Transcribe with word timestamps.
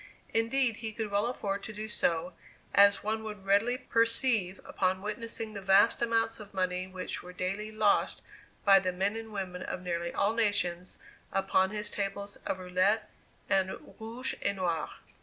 Indeed, 0.33 0.77
he 0.77 0.93
could 0.93 1.11
well 1.11 1.27
afford 1.27 1.61
to 1.61 1.73
do 1.73 1.87
so, 1.87 2.33
as 2.73 3.03
one 3.03 3.23
would 3.23 3.45
readily 3.45 3.77
perceive 3.77 4.59
upon 4.65 5.03
witnessing 5.03 5.53
the 5.53 5.61
vast 5.61 6.01
amounts 6.01 6.39
of 6.39 6.55
money 6.55 6.87
which 6.87 7.21
were 7.21 7.31
daily 7.33 7.71
lost 7.71 8.23
by 8.65 8.79
the 8.79 8.91
men 8.91 9.15
and 9.15 9.31
women 9.31 9.61
of 9.61 9.83
nearly 9.83 10.11
all 10.11 10.33
nations, 10.33 10.97
upon 11.31 11.69
his 11.69 11.91
tables 11.91 12.37
of 12.37 12.57
roulette 12.57 13.11
and 13.47 13.77
rouge 13.99 14.33
et 14.41 14.53
noir. 14.55 14.89